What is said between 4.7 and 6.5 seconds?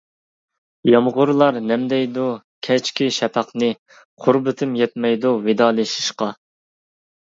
يەتمەيدۇ ۋىدالىشىشقا.